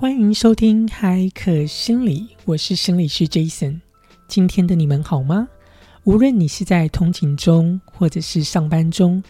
[0.00, 3.80] 欢迎收听海可心理，我是心理师 Jason。
[4.28, 5.48] 今天的你们好吗？
[6.04, 9.20] 无论你是在通勤中，或者是上班中，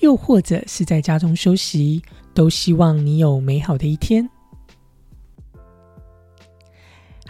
[0.00, 2.02] 又或者是在家中休息，
[2.34, 4.28] 都希望你有美好的一天。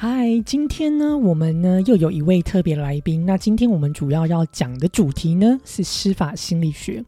[0.00, 3.26] 嗨，今天呢，我们呢又有一位特别来宾。
[3.26, 7.04] 那今天我们主要要讲的主题呢是司法心理学，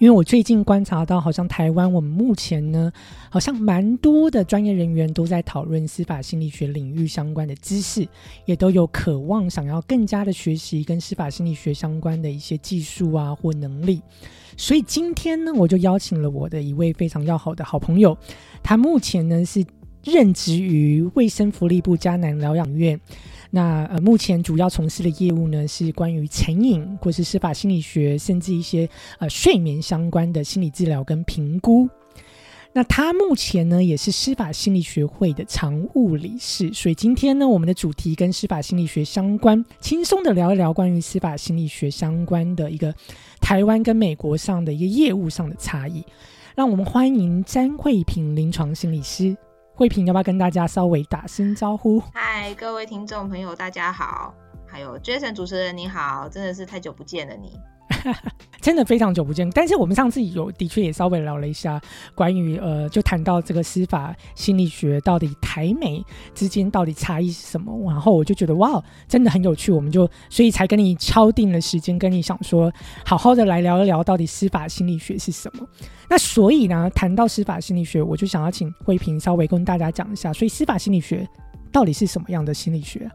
[0.00, 2.92] 因为我最近观察到，好像台湾我们目前呢，
[3.30, 8.04] 好像蛮多的专业人员都在讨论司法心理学领域相关的知识，
[8.44, 14.02] 也都有渴望想要更加的学习跟司法心理学相关的一些技术啊或能力。
[14.56, 18.18] 所以今天呢，我就邀请了我的一位非常要好的好朋友，
[18.64, 19.64] 他目前呢是。
[20.04, 23.00] 任职于卫生福利部迦南疗养院，
[23.50, 28.88] 那呃，目前主要从事的业务呢是关于成瘾或是司法心理学，甚至一些
[29.18, 31.88] 呃睡眠相关的心理治疗跟评估。
[32.74, 42.94] 那他目前呢也是司法心理学会的常务理事，所以今天呢，我们的主题跟司法心理学相关，轻松的聊一聊关于司法心理学相关的一个
[43.40, 46.02] 台湾跟美国上的一个业务上的差异。
[46.56, 49.36] 让我们欢迎詹慧平临床心理师。
[49.82, 52.00] 慧萍要不要跟大家稍微打声招呼？
[52.14, 54.32] 嗨，各位听众朋友，大家好！
[54.64, 57.58] 还有 Jason 主持人你好，真的是太久不见了你。
[58.60, 61.80] 真的非常久不见，但是我们上次有的确也稍微聊了一下
[62.14, 72.72] 关于呃，就谈到这个司法心理学到底台美之间到底差异是什么，然后我就觉得哇，真的很有趣，我们就所以才跟你敲定了时间，跟你想说
[73.04, 75.66] 好好的来聊一聊到底司法心理学是什么。
[76.08, 81.28] 那所以呢，谈到司法心理学，我就想要请慧萍稍微跟大家讲一下，所以司法心理学
[81.72, 83.10] 到底是什么样的心理学？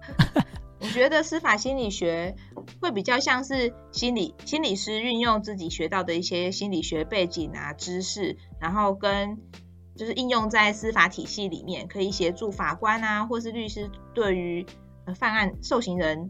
[0.79, 2.35] 我觉得司法心理学
[2.79, 9.37] 会比较像是心理心理师运用自己学到的一些心理学背景啊知识，然后跟
[9.95, 14.63] 就是应用在司法体系里面，可以协助法官啊或是律师对于
[15.15, 16.29] 犯案受刑人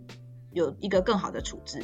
[0.53, 1.83] 有一个更好的处置。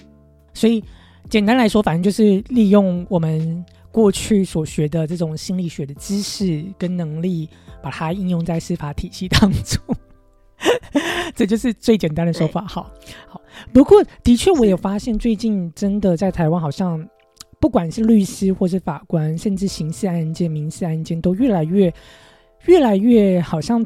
[0.53, 0.81] 所以
[1.29, 7.49] 简单来说，反正就是利用我们过去所学的这种心理学的知识跟能力，
[7.81, 9.83] 把它应用在司法体系当中。
[11.35, 12.61] 这就是最简单的说法。
[12.61, 12.91] 好，
[13.27, 13.41] 好。
[13.71, 17.07] 不过，的确，我也发现，最近真的在台湾，好像
[17.59, 21.93] 不管是律师或是法官，甚至刑事案件、民事案件，都越来越、
[22.65, 23.85] 越来越，好像。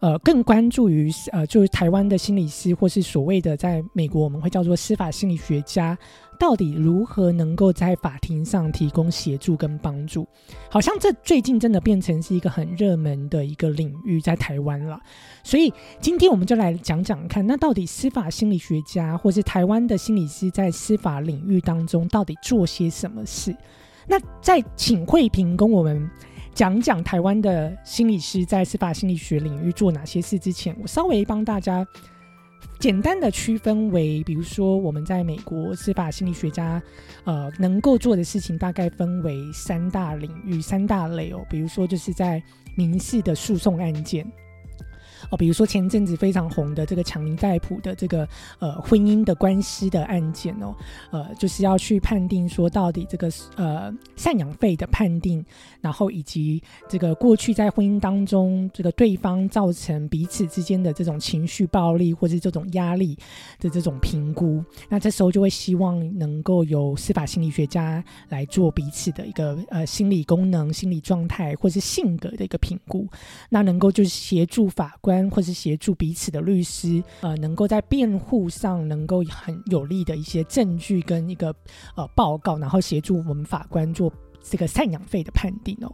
[0.00, 5.96] 呃，更关注于呃，就是台湾的心理师，或是所谓的在美国我们会叫做司法心理学家，
[6.38, 10.26] 到底如何能够在法庭上提供协助跟帮助？
[10.70, 15.00] 好像这最近真的变成是一个很热门的一个领域，在台湾了。
[15.42, 23.56] 所以今天我们就来讲讲看，那到底司法心理学家或是台湾的心理师在司法领域当中到底做些什么事？
[24.06, 26.10] 那在请慧平跟我们。
[26.54, 31.84] 讲讲台湾的心理师在司法心理学领域做哪些事之前，我稍微帮大家
[32.78, 36.82] 简单的区分为，比如说我们在美国司法心理学家
[37.24, 41.44] 呃能够做的事情，大概分为三大领域、三大类哦。
[41.48, 42.42] 比如说就是在
[42.76, 44.30] 民事的诉讼案件。
[45.30, 50.74] 哦，比如说前阵子非常红的这个强尼戴普的这个呃婚姻的官司的案件哦，
[51.10, 55.44] 呃，就是要去判定说到底这个呃赡养费的判定，
[55.80, 63.16] 然后以及这个过去在婚姻当中这个对方造成彼此之间的这种情绪暴力或者这种压力
[63.60, 73.06] 的这种评估，那这时候就会希望能够由司法心理学家来做彼此的一个呃心理功能、心理状态或是性格的一个评估，
[73.48, 75.13] 那能够就是协助法官。
[75.30, 81.54] 或是协助彼此的律师，呃，能够在辩护上能够很有力的一些证据跟一个
[81.96, 85.92] 呃报告，然后协助我们法官做这个赡养费的判定哦。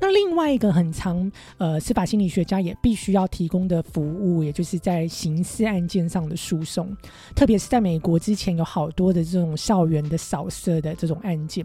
[0.00, 6.96] 那另外一个很长呃司法心理学家也必须要提供的服务，也就是在刑事案件上的诉讼，
[7.36, 11.64] 特别是在美国之前有好多的这种校园的扫射的这种案件。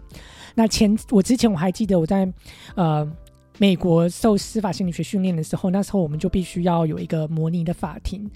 [0.54, 2.32] 那前我之前我还记得我在
[2.74, 3.10] 呃。
[3.58, 8.30] 美国受司法心理学训练的时候，那时候我们就必须要有一个模拟的法庭。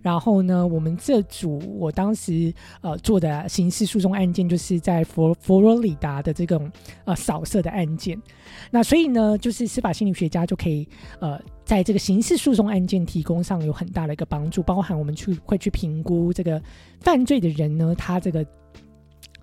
[0.00, 6.70] 然后呢，我们这组我当时呃做的刑事诉讼案件，就是在佛佛罗里达的这种
[7.04, 8.16] 呃扫射的案件。
[8.70, 10.88] 那所以呢，就是司法心理学家就可以
[11.18, 16.62] 呃在这个刑事诉讼案件提供上有很大的一个帮助，包含我们去会去评估这个
[17.00, 18.46] 犯罪的人呢，他这个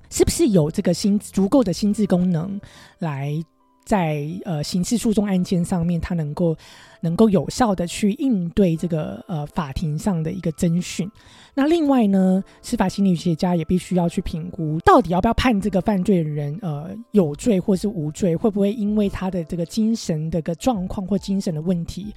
[0.09, 2.57] 是不是有这个心足够的心智功能
[2.99, 3.43] 来。
[3.85, 6.57] 在呃刑事诉讼案件上面，他能够
[7.01, 11.09] 能够有效的去应对这个呃法庭上的一个侦讯。
[11.53, 22.13] 那另外呢，司法心理学家也必须要去评估，到底要不要判这个犯罪人呃有罪或是无罪，会不会因为他的这个精神的个状况或精神的问题，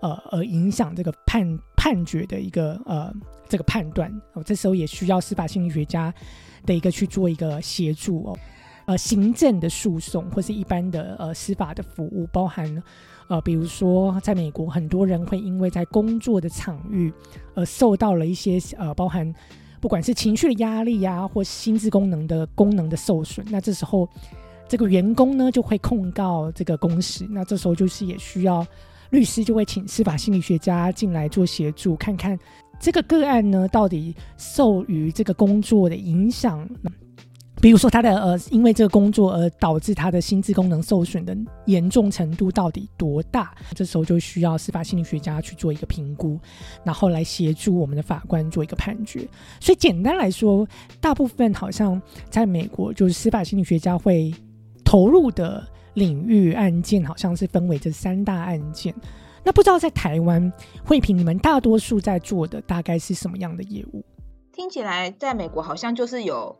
[0.00, 3.12] 呃而影响这个判判决的一个呃
[3.46, 4.10] 这个判断。
[4.32, 6.14] 哦，这时候也需要司法心理学家
[6.64, 8.38] 的一个去做一个协助哦。
[8.88, 12.66] 呃，行政的诉讼或是一般的呃司法的服务，包含
[13.28, 17.12] 呃，比如说在美国，很多人会因为在工作的场域，
[17.54, 19.30] 而受到了一些呃，包含
[19.78, 24.08] 不管是情绪的压力呀，或心智功能的功能的受损，那这时候
[24.66, 28.66] 这个员工呢就会控告这个公司，那这时候就是也需要
[29.10, 32.38] 律师就会请司法心理学家进来做协助，看看
[32.80, 36.66] 这个个案呢到底受于这个工作的影响。
[37.60, 43.52] 比如说他的呃，因为这个工作而导致他的心智功能受损的严重程度到底多大？
[43.74, 46.38] 这时候就需要司法心理学家去做一个评估，
[46.84, 49.26] 然后来协助我们的法官做一个判决。
[49.60, 50.66] 所以简单来说，
[51.00, 52.00] 大部分好像
[52.30, 54.32] 在美国，就是司法心理学家会
[54.84, 58.94] 投入的领域案件，好像是分为这三大案件。
[59.44, 60.52] 那不知道在台湾，
[60.84, 64.04] 慧平你们大多数在做的大概是什么样的业务？
[64.52, 66.56] 听起来在美国好像就是有。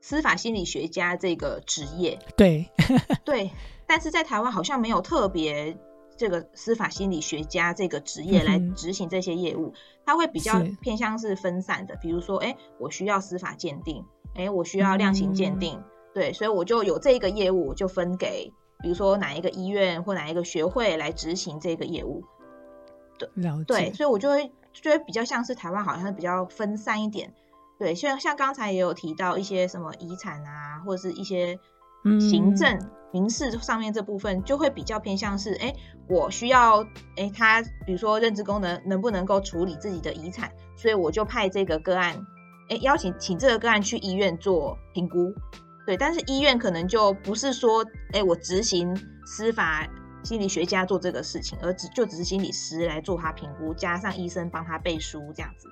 [0.00, 2.70] 司法心理学家这个职业，对
[3.24, 3.50] 对，
[3.86, 5.76] 但是在台湾好像没有特别
[6.16, 9.74] 这个司法心理学家这个职业来执行这些业务，
[10.04, 11.96] 他会比较偏向是分散的。
[11.96, 14.04] 比如说，哎，我需要司法鉴定，
[14.34, 15.82] 哎，我需要量刑鉴定，
[16.14, 18.52] 对，所以我就有这个业务，就分给
[18.82, 22.24] 比如说哪一个医院或哪一个学会来执行这个业务。
[23.18, 23.28] 对，
[23.66, 27.34] 对，所以我就会觉得比较像是台湾好像比较分散一点。
[27.80, 31.58] 对，像像刚才也有提到一些什么遗产啊，或者是一些
[32.20, 32.78] 行政
[33.10, 35.74] 民事上面这部分，就会比较偏向是，哎，
[36.06, 36.82] 我需要，
[37.16, 42.14] 哎，他比如说认知功能能不能够处理自己的遗产，所以我就派这个个案，
[42.68, 45.32] 哎，邀请请这个个案去医院做评估，
[45.86, 48.94] 对，但是医院可能就不是说，哎，我执行
[49.24, 49.88] 司法
[50.22, 55.66] 心理学家做这个事情，而只就只是心理师来做他评估，加上医生帮他背书这样子。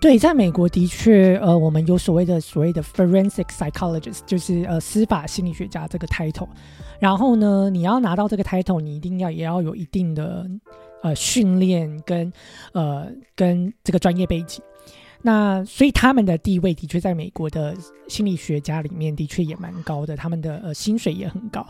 [0.00, 6.48] 对，在美国的确，呃，我们有所谓的所谓的 forensic psychologist，就是呃司法心理学家这个 title。
[6.98, 10.48] 然后呢，你要拿到这个 title，你一定要也要有一定的
[11.02, 12.32] 呃训练跟
[12.72, 14.62] 呃跟这个专业背景。
[15.20, 17.76] 那所以他们的地位的确在美国的
[18.08, 21.66] 心理学家里面的确也蛮高的，他们的呃薪水也很高。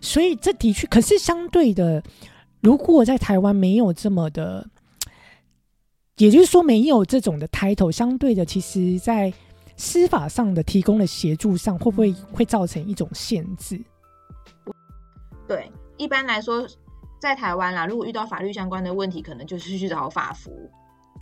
[0.00, 2.02] 所以这的确，可是相对的，
[2.62, 4.66] 如果在台湾没有这么的。
[6.16, 9.32] 也就是说，没有这种的 title，相对的，其实在
[9.76, 13.78] 司法上的提供的协助上，会不会会造成一种限制？
[15.46, 16.66] 对，一般来说，
[17.20, 20.50] 在台湾啦，如果遇到法律相关的问题，可能就是去找法服。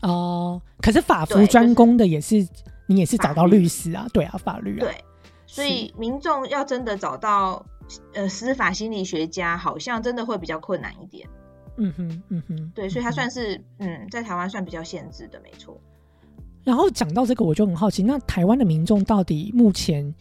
[0.03, 2.47] 哦，可是法服专攻的也是
[2.87, 4.07] 你也是找到律师啊？
[4.13, 4.81] 对啊，法律啊。
[4.81, 5.05] 对，
[5.47, 7.65] 所以民众要真的找到
[8.13, 11.29] 呃司法心理学家，好像真的会比较困难一点。
[11.77, 15.77] 嗯哼，嗯哼，对，所以它算是嗯，在台湾算比较限制的，没错。
[16.63, 20.15] 然后讲到这个，我就很好奇，那台湾的民众到底目前，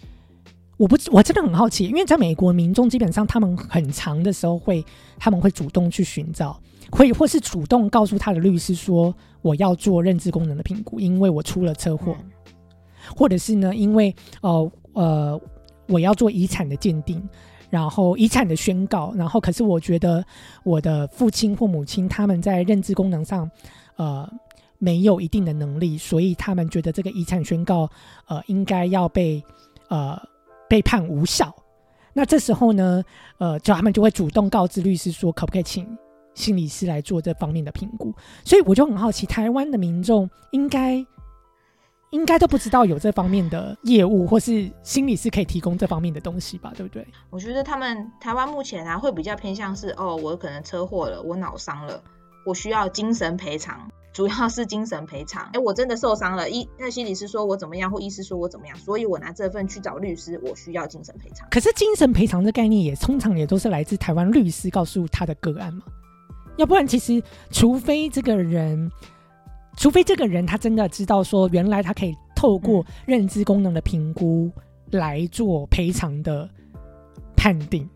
[0.77, 4.83] 我不，我真的很好奇，因为在美国，民众基本上他们很长的时候会，
[5.17, 6.59] 他们会主动去寻找，
[6.91, 12.17] 会或是主动告诉他的律师说，我要做认知功能的评估，因为我出了车祸，
[13.15, 15.41] 或者是呢，因为呃呃，
[15.87, 17.21] 我要做遗产的鉴定。
[17.73, 20.23] 然后遗产的宣告，然后可是我觉得
[20.63, 23.49] 我的父亲或母亲他们在认知功能上，
[23.95, 24.31] 呃，
[24.77, 27.89] 没有一定的能力，所以他们觉得这个遗产宣告，
[28.27, 29.43] 呃，应该要被
[29.87, 30.15] 呃
[30.69, 31.51] 被判无效。
[32.13, 33.03] 那这时候呢，
[33.39, 35.97] 呃，就他们就会主动告知律师说，可不可以请
[36.35, 38.13] 心理师来做这方面的评估？
[38.45, 41.03] 所以我就很好奇，台湾的民众应该。
[42.13, 46.71] 应该都不知道有这方面的业务，或是心理是可以提供这方面的东西吧？
[46.77, 47.05] 对不对？
[47.31, 51.99] 我觉得他们台湾目前啊，会比较偏向是哦，我可能车祸了，我脑伤了，
[52.45, 55.49] 我需要精神赔偿，主要是精神赔偿。
[55.57, 61.47] 哎，我真的受伤了，医那心理师说我怎么样，或医师说我怎么样，所以我拿这份去找律师，我需要精神赔偿。
[61.49, 65.81] 可是精神赔偿的概念也通常也都是来自台湾律师告诉他的个案嘛？
[66.57, 68.91] 要不然其实除非这个人。
[69.75, 74.51] 除非这个人他真的知道说，原来他可以透过认知功能的评估
[74.91, 76.49] 来做赔偿的
[77.35, 77.89] 判定，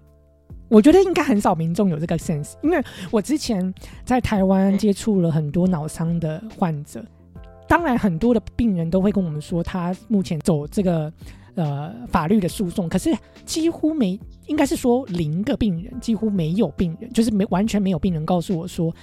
[0.68, 2.54] 我觉得应该很少民众有这个 sense。
[2.64, 7.06] 因为我之前在台湾接触了很多脑伤的患者，
[7.68, 11.14] 当然很多的病人都会跟我们说，他目前走这个
[11.56, 13.16] 呃法律的诉讼，可是
[13.46, 18.94] 几乎没，应该是说零个病人，几乎没有病人，就是没完全没有病人告诉我说，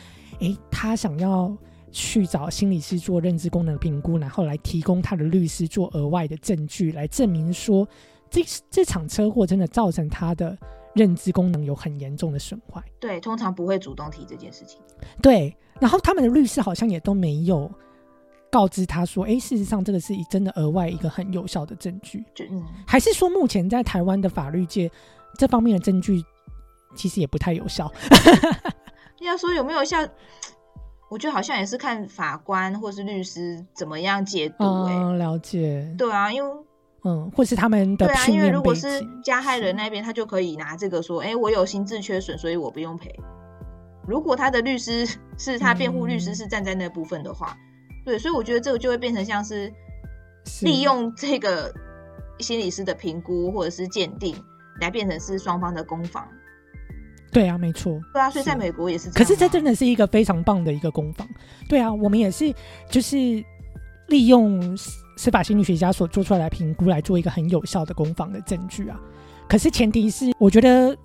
[0.40, 1.56] 诶，他想要
[1.94, 7.88] 去找心理师做认知功能评估，然后来提供他的律师做额外的证据，来证明说
[8.28, 10.58] 这这场车祸真的造成他的
[10.92, 12.82] 认知功能有很严重的损坏。
[12.98, 14.80] 对，通常不会主动提这件事情。
[15.22, 17.70] 对，然后他们的律师好像也都没有
[18.50, 24.90] 告知他说，诶，事实上这个是真的额外一个很有效的证据，就嗯，还是说目前在台湾的法律界
[25.38, 26.24] 这方面的证据
[26.96, 27.88] 其实也不太有效？
[29.22, 30.06] 要说有没有效，
[31.14, 34.92] 我觉得好像也是看法官或是律师怎么样解读、欸。
[34.92, 36.56] 嗯，了解，对啊，因为
[37.04, 38.88] 嗯，或是他们的对啊，因为如果是，
[39.22, 43.14] 加害人那边，他就可以拿这个说，哎、我有心智缺损，所以我不用赔。
[44.08, 45.06] 如果他的律师
[45.38, 47.56] 是他辩护律师嗯是站在那部分的话，
[48.04, 49.72] 对，所以我觉得这个就会变成像是
[50.46, 51.72] 是利用这个
[52.40, 54.34] 心理师的评估或者是鉴定
[54.80, 56.26] 来变成是双方的攻防。
[57.34, 58.00] 对啊，没错。
[58.12, 59.24] 对啊，所以在美国也是这可。
[59.24, 61.28] 是这真的是一个非常棒的一个攻防。
[61.68, 62.54] 对啊，我们也是
[62.88, 63.16] 就是
[64.08, 68.98] 利用司司法心理学家所做出来的评估来做一个很有效的攻防的证据啊。
[69.48, 70.96] 可是前提是，我觉得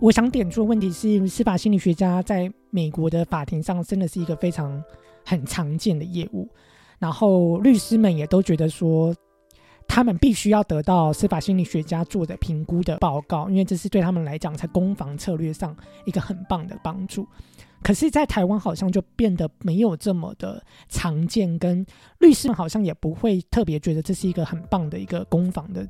[0.00, 4.82] 我想点出的问题是，司法心理学家在美国的法庭上真的是一个非常
[5.24, 6.48] 很常见的业务，
[6.98, 9.14] 然后律师们也都觉得说。
[9.88, 17.26] 他们必须要得到司法心理学家做的评估的报告，因为这是对他们来讲在攻防策略上一个很棒的帮助。
[17.82, 21.86] 可是，在台湾好像就变得没有这么的常见，跟
[22.18, 25.86] 律师们好像也不会特别觉得这是一个很棒的一个攻防的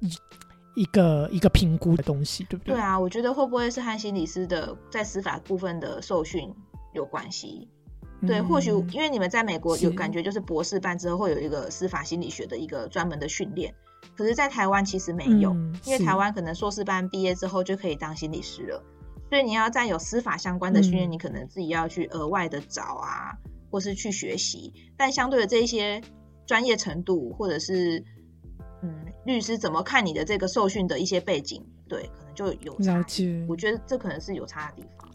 [0.00, 2.74] 一一个一个评估的东西，对不对？
[2.74, 6.52] 对啊，我觉得会不会是和心理师的在司法部分的受训
[6.92, 7.68] 有关系？
[8.26, 8.88] 对，或许嗯。
[8.92, 13.72] 因为你们在美国有感觉，就是博士班之后会有一个司法心理学的一个专门的训练，
[14.16, 18.82] 可是，在台湾其实没有，嗯因为台湾可能硕士班毕业之后就可以当心理师了，
[19.28, 21.12] 所以你要再有司法相关的训练，嗯。
[21.12, 23.36] 你可能自己要去额外的找啊，
[23.70, 26.02] 或是去学习，但相对的这一些
[26.46, 28.02] 专业程度或者是
[28.82, 28.94] 嗯
[29.24, 33.04] 律师怎么看你的这个受训的一些背景，对，可能就有差。
[33.48, 35.07] 我觉得这可能是有差的地方。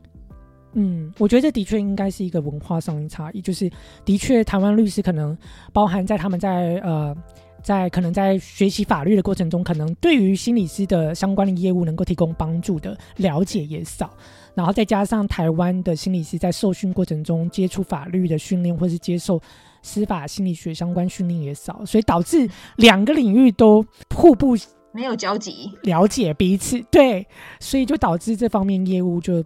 [0.73, 3.69] 嗯，我觉得这的确应该是一个文化上的差异，就是
[4.03, 5.37] 的确台湾律师可能
[5.71, 7.15] 包含在他们在呃
[7.61, 14.09] 在可能在学习法律的过程中，可能对于心理师的相关的业务能够提供帮助的了解也少，
[14.53, 19.39] 然后再加上台湾的心理师在受训过程中接触法律的训练，或是接受
[19.81, 24.55] 司法心理学相关训练也少，所以导致两个领域都互不
[24.91, 27.25] 没有交集，了解彼此，对，
[27.59, 29.43] 所以就导致这方面业务就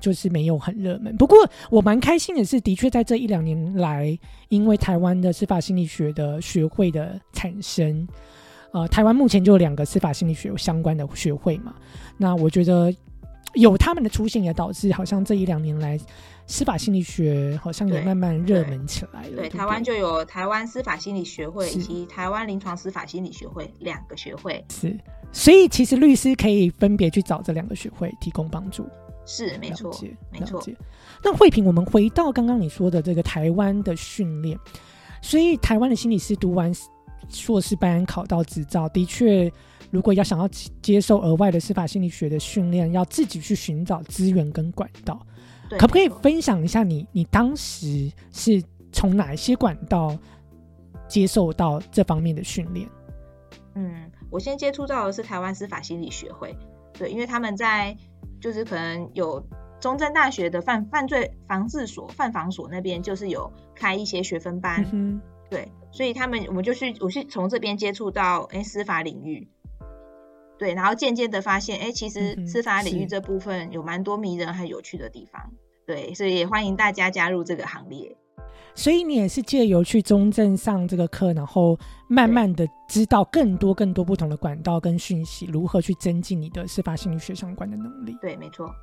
[0.00, 1.16] 就是没有很热门。
[1.16, 1.38] 不过
[1.70, 8.08] 我蛮开心的是，的确在这一两年来，因为台湾的司法心理学的学会的产生，
[8.72, 11.74] 呃，台湾目前就有两个司法心理学相关的学会嘛。
[12.16, 12.92] 那我觉得
[13.54, 15.98] 有他们的出现，也导致好像这一两年来，
[16.46, 19.36] 司法心理学好像也慢慢热门起来了。
[19.36, 24.96] 对，不台湾就有台湾司法心理学会以及台湾临床司法心理学会两个学会，是，
[25.32, 28.86] 所以其实律师可以分别去找这两个学会提供帮助。
[29.26, 29.94] 是没错
[30.30, 30.62] 没错。
[31.22, 34.58] 那慧萍，我们回到刚刚你说的这个台湾的训练，
[35.22, 36.72] 所以台湾的心理师读完
[37.28, 39.52] 硕士班考到执照，的确，
[39.90, 40.48] 如果要想要
[40.82, 45.24] 接受额外的司法心理学的训练，要自己去寻找资源跟管道。
[45.78, 48.60] 可不可以分享一下你你当时是
[48.90, 50.18] 从哪一些管道
[51.06, 52.88] 接受到这方面的训练？
[53.76, 56.56] 嗯，我先接触到的是台湾司法心理学会，
[56.94, 57.96] 对，因为他们在
[58.40, 59.44] 就是可能有
[59.80, 69.48] 中正大学的犯犯罪防治所、犯防所那边，就是有开一些学分班，嗯对，所以他们我们就去，我是从这边接触到哎司法领域，
[70.58, 75.52] 对，然后渐渐的发现，哎，其嗯实司法领域这部分有蛮多迷人和有趣的地方，
[75.86, 78.16] 对，所以也欢迎大家加入这个行列。
[78.80, 88.16] 所以你也是借由去中正上这个课，然后慢慢的知道更多更多不同的管道跟讯息，如何去增进你的司法心理学相关的能力。
[88.22, 88.74] 对，没错，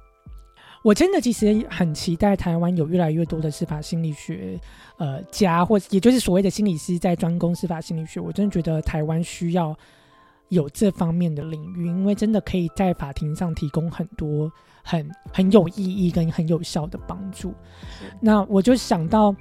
[0.83, 4.59] 我真的其实很期待台湾有越来越多的司法心理学
[4.99, 8.19] 呃家，或也就是所谓的心理师在专攻司法心理学。
[8.19, 9.75] 我真的觉得台湾需要
[10.49, 14.51] 有这方面的领域，因为真的可以在法庭上提供很多
[14.83, 17.51] 很很有意义跟很有效的帮助。
[18.21, 19.35] 那我就想到，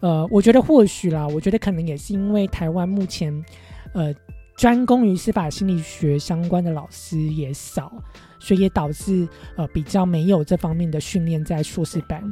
[0.00, 3.32] 呃，我觉得或许啦，我觉得可能也是因为台湾目前，
[3.92, 4.14] 呃，
[4.56, 7.92] 专攻于司法心理学相关的老师也少，
[8.38, 12.22] 所以也导致呃比较没有这方面的训练在硕士班。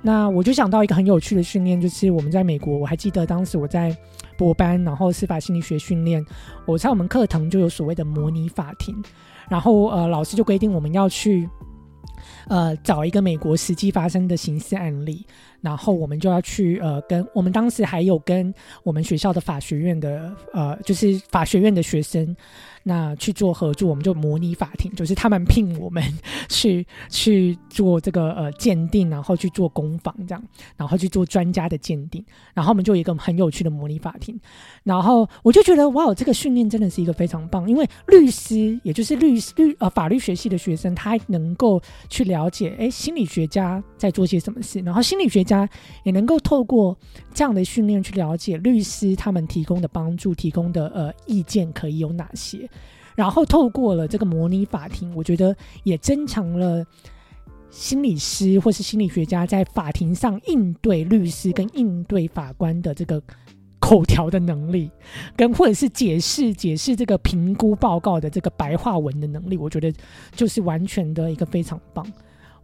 [0.00, 3.96] 那我就想到一个很有趣的训练，就是我们在美国，我还记得当时我在
[4.36, 6.24] 博班，然后司法心理学训练，
[6.66, 8.94] 我在我们课堂就有所谓的模拟法庭，
[9.48, 11.48] 然后呃，老师就规定我们要去
[12.46, 15.26] 呃找一个美国实际发生的刑事案例。
[15.60, 18.54] 然后我们就要去呃，跟我们当时还有跟
[18.84, 22.36] 我们学校的法学院的呃，就是法学院的学生。
[22.88, 26.02] 那去做合作，我们就模拟法庭，就是他们聘我们
[26.48, 30.42] 去去做这个呃鉴定，然后去做攻防这样，
[30.74, 34.40] 然后去做专家的鉴定，然后我们就有一个很有趣的模拟法庭，
[34.84, 41.78] 然后我就觉得哇，这个训练真的是一个非常棒，因为律师也就是律律呃法律学系的学生，他能够
[42.08, 45.68] 去了解哎心理学家在做些什么事，然后心理学家
[46.04, 46.96] 也能够透过
[47.34, 52.66] 这样的训练去了解律师他们提供的帮助、提供的呃意见可以有哪些。
[53.18, 56.86] 然后透过了这个模拟法庭，我觉得也增强了
[57.68, 63.20] 心理师或是心理学家在法庭上应对律师跟应对法官的这个
[63.80, 64.88] 口条的能力，
[65.36, 69.92] 跟或者是解释解释这个评估报告的这个白话文的能力，我觉得
[70.36, 72.06] 就是完全的一个非常棒。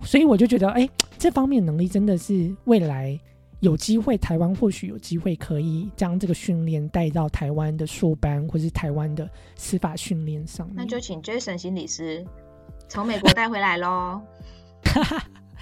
[0.03, 3.19] 所以我就觉得，哎，这方面能力真的是未来。
[3.65, 10.71] 有机会，台湾或许有机会可以将这个训练带到台湾的硕班，或是台湾的司法训练上。
[10.75, 12.25] 那就请 Jason 心理师
[12.89, 14.21] 从美国带回来喽。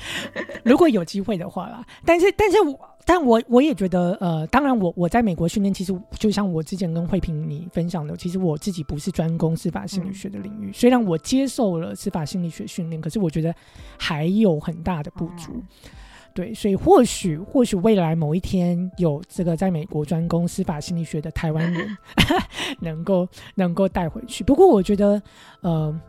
[0.64, 10.72] 如果有机会的话啦，但是，但是我，但我我也觉得，呃，当然，我我在美国训练，其实就像我之前跟慧萍你分享的，其实我自己不是专攻司法心理学的领域。
[10.72, 13.54] 虽然我接受了司法心理学训练，可是我觉得
[13.96, 15.62] 还有很大的不足。
[16.34, 21.96] 对，所以或许或许未来某一天有这个在美国专攻司法心理学的台湾人
[22.80, 24.42] 能够能够带回去。
[24.42, 25.22] 不过我觉得，
[25.60, 26.00] 呃，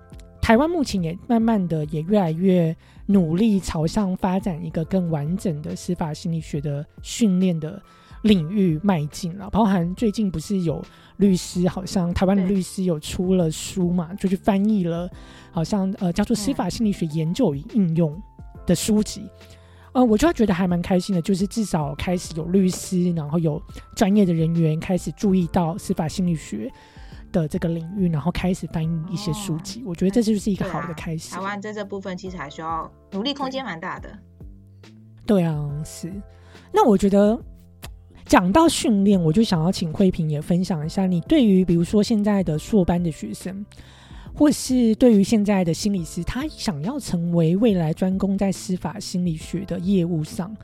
[0.41, 2.75] 台湾目前也慢慢的也越来越
[3.05, 7.81] 努力朝向发展一个更完整的司法心理学的训练的
[8.21, 9.49] 领域迈进了。
[9.49, 10.81] 包含最近不是有
[11.17, 15.09] 律师，好像台湾的律师有出了书嘛，就去翻译了，
[15.51, 18.21] 好像呃叫做司法心理学研究与应用
[18.65, 19.29] 的书籍。
[19.93, 23.61] 呃，我就觉得还蛮开心的，就是至少开始有律师，然后有
[23.95, 26.67] 专业的人员开始注意到司法心理学
[27.31, 29.83] 的这个领域，然后开始翻译一些书籍。
[29.85, 31.35] 我觉得这就是一个好的开始。
[31.35, 34.09] 台湾在这部分其实还需要努力，空间蛮大的。
[35.25, 36.11] 对啊，是。
[36.71, 37.39] 那我觉得
[38.25, 43.63] 讲到训练，我就想要请慧萍也分享一下，你对于比如说现在的硕班的学生。
[44.35, 50.55] 或是对于现在的心理师，他想要成为未来专攻在司法心理学的业务上，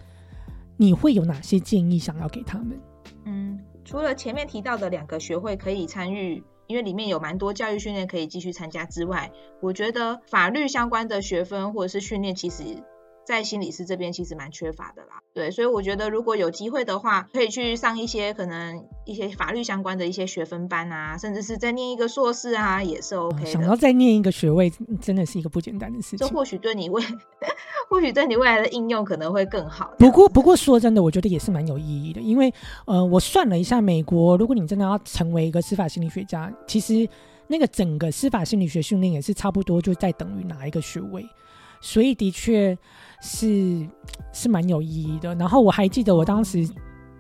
[0.75, 2.79] 你会有哪些建议想要给他们？
[3.25, 12.63] 嗯，除了前面提到的两个学会可以参与，因为里面有蛮多教育训练可以继续参加之外，我觉得法律相关的学分或者是训练，其实。
[13.30, 23.46] 在心理师这边其实蛮缺乏的啦，对，所以我觉得如果有机会的话，可以去上一些可能一些法律相关的一些学分班啊，甚至是再念一个硕士啊，也是 OK 的。
[23.46, 26.18] 想要再念一个学位，真的是一个不简单的事情。
[26.18, 27.00] 这或许对你未，
[27.88, 29.94] 或许对你未来的应用可能会更好。
[30.00, 32.52] 不过，不过说真的，我觉得也是蛮有意义的，因为
[32.88, 37.08] 呃，我算了一下，美国如果你真的要成为一个司法心理学家，其实
[37.46, 41.24] 那个整个司法心理学训练也是差不多就在等于拿一个学位，
[41.82, 42.78] 所以的确。
[43.22, 43.86] 是
[44.32, 45.36] 是蛮有意义的。
[45.36, 46.65] 然后我还记得我当时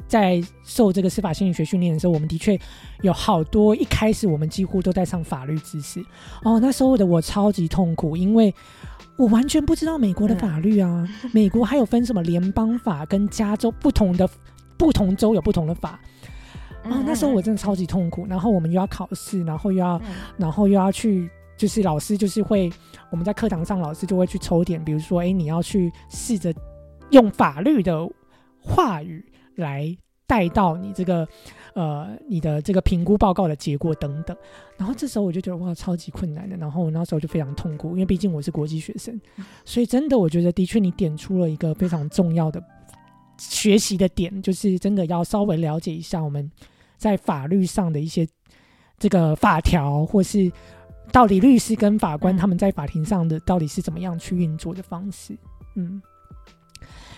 [0.07, 2.57] 在受这个司法心理学训练的时候，我们的确
[3.01, 6.01] 有好多一开始我们几乎都在上法律知识。
[6.45, 8.55] 哦，那时候的我超级痛苦，因为
[9.17, 11.05] 我完全不知道美国的法律啊。
[11.33, 14.25] 美国还有分什么联邦法跟加州不同的
[14.77, 15.99] 不同州有不同的法。
[16.85, 18.25] 哦，那时候我真的超级痛苦。
[18.25, 20.01] 然后我们又要考试，然后又要
[20.37, 21.29] 然后又要去。
[21.59, 22.71] 就是老师就是会，
[23.11, 26.53] 我们在课堂上老师就会去抽点，比如说，哎，你要去试着
[27.09, 28.09] 用法律的
[28.61, 29.21] 话语
[29.55, 29.93] 来
[30.25, 31.27] 带到你这个
[31.73, 34.35] 呃你的这个评估报告的结果等等。
[34.77, 36.55] 然后这时候我就觉得哇，超级困难的。
[36.55, 39.19] 然后我那时候就非常痛苦，因为毕竟我是国际学生，
[39.65, 42.63] 所以真的我觉得的确你点出了一个非常重要的
[43.37, 46.49] 学习的点，就是真的要稍微了解一下我们
[46.95, 48.25] 在法律上的一些
[48.97, 50.49] 这个法条或是。
[51.11, 55.37] 到底律师跟法官他们在法庭上的到底是怎么样去运作的方式？
[55.75, 56.01] 嗯，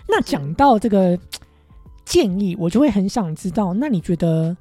[0.08, 1.18] 那讲到这个
[2.06, 4.56] 建议，我就会很想知道，那你觉得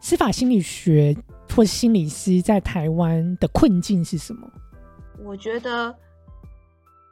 [0.00, 1.16] 司法心理学
[1.54, 4.50] 或心理师在台湾的困境是什么？
[5.22, 5.94] 我觉得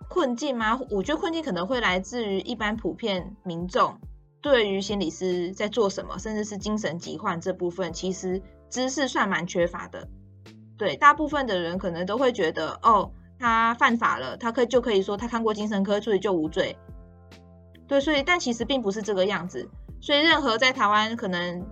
[0.09, 0.79] 困境吗？
[0.91, 3.99] 我觉得困境可能会来自于一般普遍民众
[4.41, 8.41] 对于心理师在做什么，甚至是精神疾患这部分，其实
[8.71, 10.09] 知识算蛮缺乏的。
[10.79, 16.79] 对，大部分的人可能都会觉得，哦，他犯法了，他可以就可以说他看过精神科，所以就无罪。
[17.89, 19.69] 对，所以但其实并不是这个样子。
[20.01, 21.67] 所以任何在台湾可能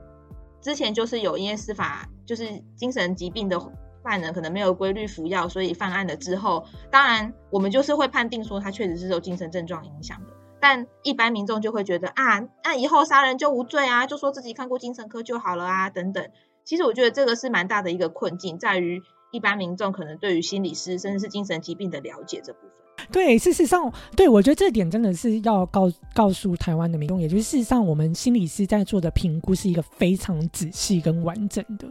[0.61, 3.61] 之前就是有因为司法就是精神疾病的
[4.03, 10.33] 犯人，可能没有规律服药，所以犯案了之后，当然我们就是会判定说他确实是受精神症状影响的。
[10.59, 16.29] 但一般民众就会觉得啊，那以后杀人就无罪啊，就说自己看过精神科就好了啊，等等。
[16.67, 19.01] 其实我觉得这个是蛮大的一个困境，在于
[19.31, 22.71] 一般民众可能对于心理师甚至是精神疾病的了解这部分。
[23.13, 31.87] 对，事实上，对我觉得这点真的是要告告诉台湾的民众，也就是事实上，我们心理师在做的评估是一个非常仔细跟完整的。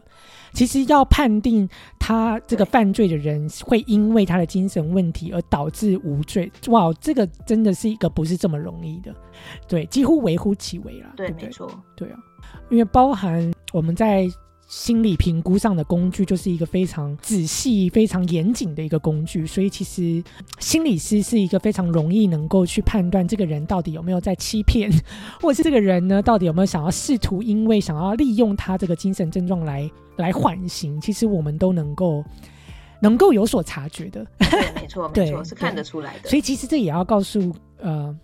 [0.52, 9.16] 其实要判定他这个犯罪的人会因为他的精神问题而导致无罪，哇，这个真的是一个不是这么容易的，
[9.70, 11.14] 对，几乎微乎其微了。
[11.16, 12.18] 对，没错，对啊，
[12.70, 14.28] 因为包含我们在。
[14.67, 20.23] 心理评估上的工具就是一个非常仔细、非常严谨的一个工具，所以其实
[20.60, 24.89] 心理师是一个非常容易能够去判断这个人到底有没有在欺骗，
[25.39, 32.23] 或者是这个人呢到底有没有想要试图因为想要利用他这个精神症状来来缓刑，其实我们都能够
[33.01, 34.25] 能够有所察觉的。
[34.39, 36.30] 对，没错，没错，是看得出来的。
[36.30, 38.17] 所以其实这也要告诉呃。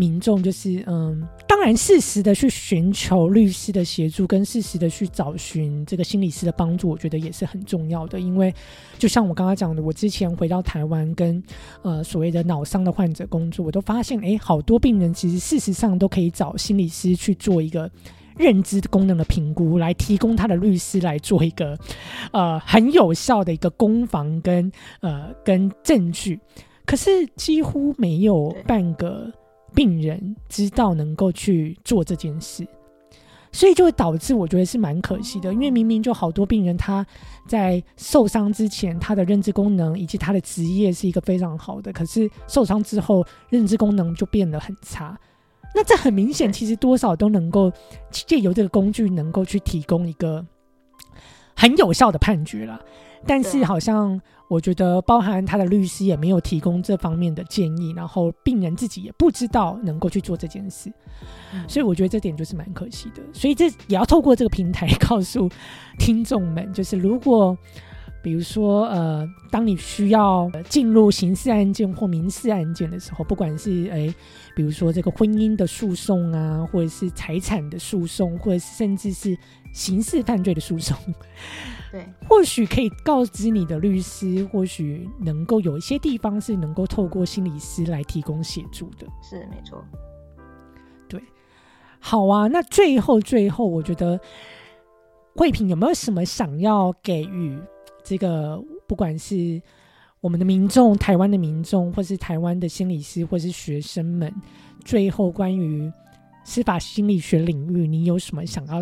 [0.00, 8.18] 民众就是嗯，当然适时的去寻求律师的协助，跟适时的去找寻这个心理师的帮助，我觉得也是很重要的。
[8.18, 8.50] 因为
[8.98, 11.42] 就像我刚刚讲的，我之前回到台湾跟
[11.82, 17.90] 呃所谓的脑伤的患者工作，我都发现，哎，好多病人其实事实上都可以找心理师去做一个
[18.38, 21.78] 认知功能的评估，来提供他的律师来做一个
[22.32, 26.40] 呃很有效的一个攻防跟呃跟证据。
[26.86, 29.30] 可是几乎没有半个。
[29.74, 32.66] 病人知道能够去做这件事，
[33.52, 35.52] 所以就会导致我觉得是蛮可惜的。
[35.52, 37.06] 因为明明就好多病人他
[37.46, 45.18] 在受伤之前，他的认知功能以及他的职业是一个非常好的，可是受伤之后认知功能就变得很差。
[45.74, 47.72] 那这很明显，其实多少都能够
[48.10, 50.44] 借由这个工具，能够去提供一个
[51.54, 52.80] 很有效的判决了。
[53.26, 54.20] 但是好像。
[54.50, 60.92] 我觉得包含他的律师也没有提供这方面的建议，然后病人自己也不知道能够去做这件事，
[61.68, 63.22] 所以我觉得这点就是蛮可惜的。
[63.32, 65.48] 所以这也要透过这个平台 告诉
[66.00, 67.56] 听众们，就是如果
[68.24, 74.12] 比如说呃，当你需要进入刑事案件或民事案件的时候，不管是诶，
[74.56, 79.38] 比如说这个婚姻的诉讼啊，或者是财产的诉讼，或者甚至是
[79.72, 80.96] 刑事犯罪的诉讼。
[81.90, 89.06] 对，或许可以告知你的律师，或许能够有一些地方是能够透过心理师来提供协助的。
[89.20, 89.84] 是，没错。
[91.08, 91.20] 对，
[91.98, 92.46] 好啊。
[92.46, 94.20] 那最后，最后，我觉得
[95.34, 97.58] 慧萍有没有什么想要给予
[98.04, 99.60] 这个，不管是
[100.20, 104.32] 我们的民众、台湾的民众，或是台湾的心理师，或是学生们，
[104.84, 105.90] 最后关于
[106.44, 108.80] 司法心理学领域，你有什么想要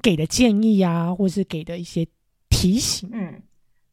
[0.00, 2.06] 给的建议啊，或是给的一些？
[2.56, 3.42] 提醒，嗯，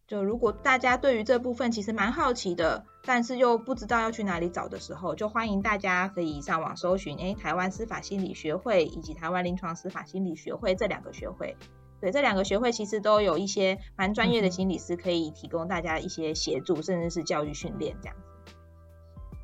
[0.07, 11.57] 就如果大家对于这部分其实蛮好奇的，但是又不知道要去哪里找的时候，就欢迎大家可以上网搜寻，哎，台湾司法心理学会以及台湾临床司法心理学会这两个学会，
[11.99, 18.53] 对，这两个学会其实都有一些蛮专业的心理师可以提供大家一些协助，甚至是教育训练这样子。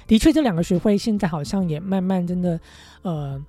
[0.08, 2.60] 的确，这两个学会现在好像也慢慢真的，
[3.02, 3.44] 呃。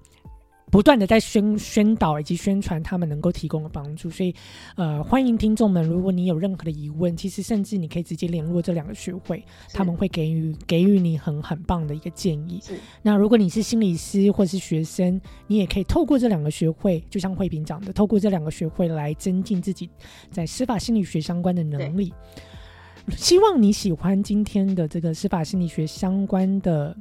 [0.70, 4.33] 不断的在宣宣导以及宣传他们能够提供的帮助，所以，
[4.76, 12.61] 呃，欢迎听众们，如果你有任何的疑问，其实甚至你可以直接联络这两个学会，他们会给予给予你很很棒的一个建议。
[13.02, 19.90] 那如果你是心理师或是学生，你也可以透过这两个学会，就像慧萍讲的，透过这两个学会来增进自己
[20.30, 22.14] 在司法心理学相关的能力。
[23.16, 26.96] 希望你喜欢今天的这个司法心理学相关的。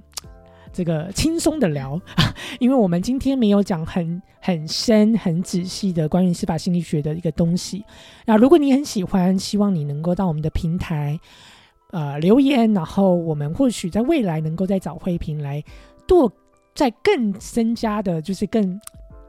[0.71, 1.99] 这个轻松的聊，
[2.59, 7.83] 因为我们今天没有讲很很深、很仔细的关于司法心理学的一个东西。
[8.25, 11.19] 那如果你很喜欢，希望你能够到我们的平台
[11.91, 15.63] 呃留言，然后我们或许在未来能够再找慧萍来
[16.07, 16.31] 做，
[16.75, 18.79] 在更深加的，就是更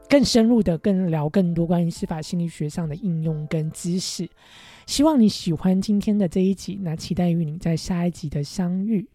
[0.07, 4.29] 更深入的、更聊更多关于司法心理学上的应用跟知识。
[4.85, 9.07] 希望你喜欢今天的这一集，那期待与你在下一集的相遇。